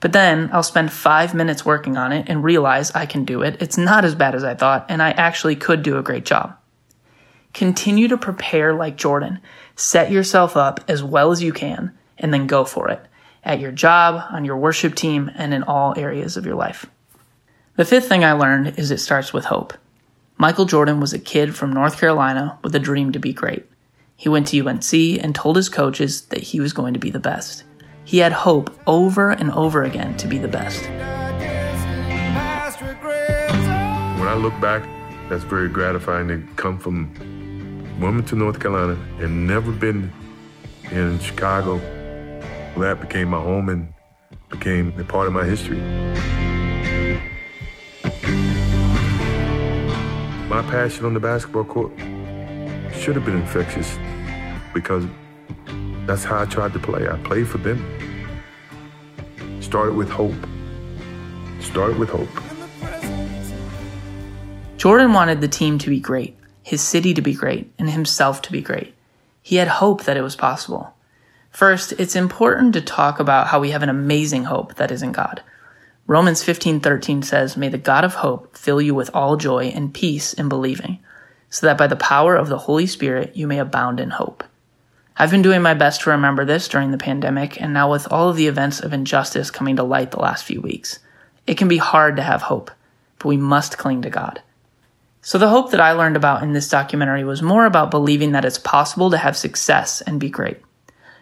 But 0.00 0.12
then 0.12 0.50
I'll 0.52 0.62
spend 0.62 0.92
five 0.92 1.32
minutes 1.32 1.64
working 1.64 1.96
on 1.96 2.12
it 2.12 2.28
and 2.28 2.42
realize 2.42 2.90
I 2.90 3.06
can 3.06 3.24
do 3.24 3.42
it. 3.42 3.62
It's 3.62 3.78
not 3.78 4.04
as 4.04 4.14
bad 4.14 4.34
as 4.34 4.42
I 4.42 4.54
thought, 4.54 4.86
and 4.88 5.00
I 5.00 5.10
actually 5.12 5.56
could 5.56 5.82
do 5.82 5.96
a 5.96 6.02
great 6.02 6.24
job. 6.24 6.56
Continue 7.54 8.08
to 8.08 8.16
prepare 8.16 8.74
like 8.74 8.96
Jordan. 8.96 9.40
Set 9.76 10.10
yourself 10.10 10.56
up 10.56 10.80
as 10.88 11.04
well 11.04 11.30
as 11.30 11.42
you 11.42 11.52
can, 11.52 11.96
and 12.18 12.34
then 12.34 12.46
go 12.46 12.64
for 12.64 12.88
it 12.88 13.00
at 13.44 13.60
your 13.60 13.72
job, 13.72 14.22
on 14.30 14.44
your 14.44 14.56
worship 14.56 14.94
team, 14.94 15.30
and 15.34 15.52
in 15.52 15.62
all 15.64 15.94
areas 15.96 16.36
of 16.36 16.46
your 16.46 16.54
life. 16.54 16.86
The 17.74 17.86
fifth 17.86 18.06
thing 18.06 18.22
I 18.22 18.32
learned 18.32 18.78
is 18.78 18.90
it 18.90 18.98
starts 18.98 19.32
with 19.32 19.46
hope. 19.46 19.72
Michael 20.36 20.66
Jordan 20.66 21.00
was 21.00 21.14
a 21.14 21.18
kid 21.18 21.56
from 21.56 21.72
North 21.72 21.98
Carolina 21.98 22.58
with 22.62 22.74
a 22.74 22.78
dream 22.78 23.12
to 23.12 23.18
be 23.18 23.32
great. 23.32 23.64
He 24.14 24.28
went 24.28 24.48
to 24.48 24.68
UNC 24.68 24.92
and 24.92 25.34
told 25.34 25.56
his 25.56 25.70
coaches 25.70 26.26
that 26.26 26.42
he 26.42 26.60
was 26.60 26.74
going 26.74 26.92
to 26.92 27.00
be 27.00 27.08
the 27.08 27.18
best. 27.18 27.64
He 28.04 28.18
had 28.18 28.32
hope 28.32 28.78
over 28.86 29.30
and 29.30 29.50
over 29.52 29.84
again 29.84 30.18
to 30.18 30.28
be 30.28 30.36
the 30.36 30.48
best. 30.48 30.82
When 34.18 34.28
I 34.28 34.34
look 34.34 34.60
back, 34.60 34.86
that's 35.30 35.44
very 35.44 35.70
gratifying 35.70 36.28
to 36.28 36.46
come 36.56 36.78
from 36.78 37.10
Wilmington, 37.98 38.38
North 38.38 38.60
Carolina, 38.60 39.00
and 39.18 39.46
never 39.46 39.72
been 39.72 40.12
in 40.90 41.18
Chicago. 41.20 41.78
That 42.76 43.00
became 43.00 43.28
my 43.30 43.40
home 43.40 43.70
and 43.70 43.94
became 44.50 44.92
a 45.00 45.04
part 45.04 45.26
of 45.26 45.32
my 45.32 45.44
history. 45.46 45.80
My 50.52 50.60
passion 50.60 51.06
on 51.06 51.14
the 51.14 51.18
basketball 51.18 51.64
court 51.64 51.92
should 52.92 53.16
have 53.16 53.24
been 53.24 53.40
infectious 53.40 53.98
because 54.74 55.02
that's 56.04 56.24
how 56.24 56.42
I 56.42 56.44
tried 56.44 56.74
to 56.74 56.78
play. 56.78 57.08
I 57.08 57.16
played 57.16 57.48
for 57.48 57.56
them. 57.56 57.80
Started 59.62 59.94
with 59.94 60.10
hope. 60.10 60.34
Started 61.60 61.98
with 61.98 62.10
hope. 62.10 62.28
Jordan 64.76 65.14
wanted 65.14 65.40
the 65.40 65.48
team 65.48 65.78
to 65.78 65.88
be 65.88 65.98
great, 65.98 66.36
his 66.62 66.82
city 66.82 67.14
to 67.14 67.22
be 67.22 67.32
great, 67.32 67.72
and 67.78 67.88
himself 67.88 68.42
to 68.42 68.52
be 68.52 68.60
great. 68.60 68.92
He 69.40 69.56
had 69.56 69.68
hope 69.68 70.04
that 70.04 70.18
it 70.18 70.22
was 70.22 70.36
possible. 70.36 70.92
First, 71.50 71.92
it's 71.92 72.14
important 72.14 72.74
to 72.74 72.82
talk 72.82 73.18
about 73.18 73.46
how 73.46 73.58
we 73.58 73.70
have 73.70 73.82
an 73.82 73.88
amazing 73.88 74.44
hope 74.44 74.74
that 74.74 74.90
is 74.90 75.02
in 75.02 75.12
God. 75.12 75.42
Romans 76.06 76.42
15:13 76.42 77.22
says, 77.22 77.56
"May 77.56 77.68
the 77.68 77.78
God 77.78 78.04
of 78.04 78.16
hope 78.16 78.56
fill 78.56 78.80
you 78.80 78.94
with 78.94 79.10
all 79.14 79.36
joy 79.36 79.72
and 79.74 79.94
peace 79.94 80.32
in 80.32 80.48
believing, 80.48 80.98
so 81.48 81.66
that 81.66 81.78
by 81.78 81.86
the 81.86 81.96
power 81.96 82.34
of 82.34 82.48
the 82.48 82.58
Holy 82.58 82.86
Spirit 82.86 83.32
you 83.34 83.46
may 83.46 83.58
abound 83.58 84.00
in 84.00 84.10
hope." 84.10 84.42
I've 85.16 85.30
been 85.30 85.42
doing 85.42 85.62
my 85.62 85.74
best 85.74 86.00
to 86.02 86.10
remember 86.10 86.44
this 86.44 86.66
during 86.66 86.90
the 86.90 86.98
pandemic 86.98 87.60
and 87.60 87.72
now 87.72 87.90
with 87.90 88.10
all 88.10 88.28
of 88.28 88.36
the 88.36 88.48
events 88.48 88.80
of 88.80 88.92
injustice 88.92 89.50
coming 89.50 89.76
to 89.76 89.84
light 89.84 90.10
the 90.10 90.20
last 90.20 90.44
few 90.44 90.60
weeks. 90.60 90.98
It 91.46 91.56
can 91.56 91.68
be 91.68 91.78
hard 91.78 92.16
to 92.16 92.22
have 92.22 92.42
hope, 92.42 92.70
but 93.18 93.28
we 93.28 93.36
must 93.36 93.78
cling 93.78 94.02
to 94.02 94.10
God. 94.10 94.40
So 95.20 95.38
the 95.38 95.50
hope 95.50 95.70
that 95.70 95.80
I 95.80 95.92
learned 95.92 96.16
about 96.16 96.42
in 96.42 96.52
this 96.52 96.68
documentary 96.68 97.22
was 97.22 97.42
more 97.42 97.64
about 97.64 97.92
believing 97.92 98.32
that 98.32 98.44
it's 98.44 98.58
possible 98.58 99.10
to 99.10 99.18
have 99.18 99.36
success 99.36 100.00
and 100.00 100.18
be 100.18 100.28
great. 100.28 100.60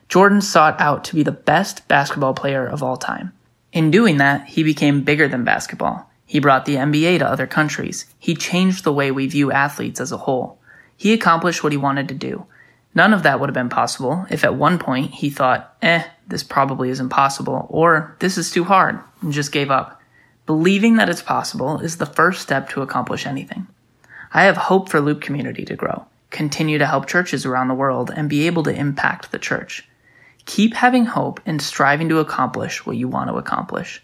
Jordan 0.08 0.40
sought 0.40 0.80
out 0.80 1.04
to 1.04 1.14
be 1.14 1.22
the 1.22 1.32
best 1.32 1.86
basketball 1.86 2.32
player 2.32 2.66
of 2.66 2.82
all 2.82 2.96
time. 2.96 3.32
In 3.72 3.90
doing 3.90 4.16
that, 4.16 4.46
he 4.46 4.62
became 4.62 5.02
bigger 5.02 5.28
than 5.28 5.44
basketball. 5.44 6.10
He 6.26 6.40
brought 6.40 6.64
the 6.64 6.76
NBA 6.76 7.18
to 7.18 7.26
other 7.26 7.46
countries. 7.46 8.06
He 8.18 8.34
changed 8.34 8.84
the 8.84 8.92
way 8.92 9.10
we 9.10 9.26
view 9.26 9.52
athletes 9.52 10.00
as 10.00 10.12
a 10.12 10.16
whole. 10.16 10.58
He 10.96 11.12
accomplished 11.12 11.62
what 11.62 11.72
he 11.72 11.78
wanted 11.78 12.08
to 12.08 12.14
do. 12.14 12.46
None 12.94 13.12
of 13.12 13.22
that 13.22 13.38
would 13.38 13.48
have 13.48 13.54
been 13.54 13.68
possible 13.68 14.26
if 14.30 14.42
at 14.44 14.56
one 14.56 14.78
point 14.78 15.12
he 15.12 15.30
thought, 15.30 15.76
eh, 15.82 16.04
this 16.26 16.42
probably 16.42 16.90
isn't 16.90 17.08
possible, 17.08 17.66
or 17.68 18.16
this 18.18 18.36
is 18.36 18.50
too 18.50 18.64
hard, 18.64 18.98
and 19.22 19.32
just 19.32 19.52
gave 19.52 19.70
up. 19.70 20.00
Believing 20.46 20.96
that 20.96 21.08
it's 21.08 21.22
possible 21.22 21.78
is 21.78 21.98
the 21.98 22.06
first 22.06 22.42
step 22.42 22.68
to 22.70 22.82
accomplish 22.82 23.26
anything. 23.26 23.68
I 24.32 24.44
have 24.44 24.56
hope 24.56 24.88
for 24.88 25.00
Loop 25.00 25.20
community 25.20 25.64
to 25.64 25.76
grow, 25.76 26.06
continue 26.30 26.78
to 26.78 26.86
help 26.86 27.06
churches 27.06 27.46
around 27.46 27.68
the 27.68 27.74
world, 27.74 28.10
and 28.14 28.28
be 28.28 28.46
able 28.46 28.64
to 28.64 28.74
impact 28.74 29.30
the 29.30 29.38
church. 29.38 29.88
Keep 30.50 30.74
having 30.74 31.04
hope 31.04 31.40
and 31.46 31.62
striving 31.62 32.08
to 32.08 32.18
accomplish 32.18 32.84
what 32.84 32.96
you 32.96 33.06
want 33.06 33.30
to 33.30 33.36
accomplish. 33.36 34.02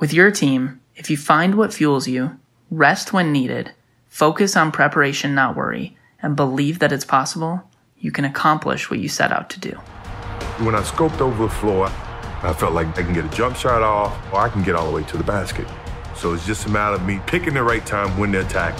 With 0.00 0.12
your 0.12 0.32
team, 0.32 0.80
if 0.96 1.10
you 1.10 1.16
find 1.16 1.54
what 1.54 1.72
fuels 1.72 2.08
you, 2.08 2.40
rest 2.72 3.12
when 3.12 3.30
needed, 3.30 3.70
focus 4.08 4.56
on 4.56 4.72
preparation, 4.72 5.32
not 5.32 5.54
worry, 5.54 5.96
and 6.20 6.34
believe 6.34 6.80
that 6.80 6.90
it's 6.90 7.04
possible, 7.04 7.70
you 8.00 8.10
can 8.10 8.24
accomplish 8.24 8.90
what 8.90 8.98
you 8.98 9.08
set 9.08 9.30
out 9.30 9.48
to 9.50 9.60
do. 9.60 9.70
When 10.58 10.74
I 10.74 10.82
scoped 10.82 11.20
over 11.20 11.44
the 11.44 11.50
floor, 11.50 11.86
I 12.42 12.52
felt 12.52 12.72
like 12.72 12.88
I 12.98 13.04
can 13.04 13.14
get 13.14 13.24
a 13.24 13.28
jump 13.28 13.54
shot 13.54 13.82
off 13.82 14.12
or 14.32 14.40
I 14.40 14.48
can 14.48 14.64
get 14.64 14.74
all 14.74 14.90
the 14.90 14.92
way 14.92 15.04
to 15.04 15.16
the 15.16 15.22
basket. 15.22 15.68
So 16.16 16.32
it's 16.32 16.44
just 16.44 16.66
a 16.66 16.68
matter 16.68 16.96
of 16.96 17.06
me 17.06 17.20
picking 17.28 17.54
the 17.54 17.62
right 17.62 17.86
time 17.86 18.18
when 18.18 18.32
to 18.32 18.40
attack. 18.40 18.74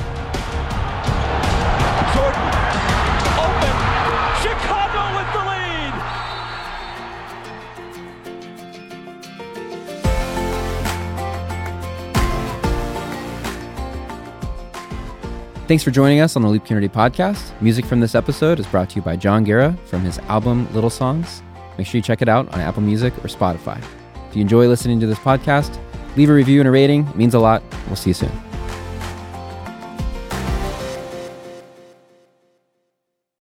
Thanks 15.67 15.83
for 15.83 15.91
joining 15.91 16.21
us 16.21 16.37
on 16.37 16.43
the 16.43 16.49
Loop 16.49 16.65
Community 16.65 16.93
Podcast. 16.93 17.61
Music 17.61 17.85
from 17.85 17.99
this 17.99 18.15
episode 18.15 18.61
is 18.61 18.67
brought 18.69 18.89
to 18.91 18.97
you 18.97 19.03
by 19.03 19.17
John 19.17 19.43
Guerra 19.43 19.77
from 19.87 20.03
his 20.03 20.19
album 20.21 20.73
Little 20.73 20.91
Songs. 20.91 21.43
Make 21.77 21.89
sure 21.89 21.99
you 21.99 22.03
check 22.03 22.23
it 22.23 22.29
out 22.29 22.49
on 22.55 22.61
Apple 22.61 22.83
Music 22.83 23.13
or 23.19 23.27
Spotify. 23.27 23.83
If 24.29 24.37
you 24.37 24.43
enjoy 24.43 24.69
listening 24.69 25.01
to 25.01 25.09
this 25.09 25.19
podcast, 25.19 25.77
leave 26.17 26.31
a 26.31 26.33
review 26.33 26.61
and 26.61 26.69
a 26.69 26.71
rating. 26.71 27.05
It 27.09 27.17
means 27.17 27.35
a 27.35 27.41
lot. 27.41 27.65
We'll 27.89 27.97
see 27.97 28.11
you 28.11 28.15
soon. 28.15 28.46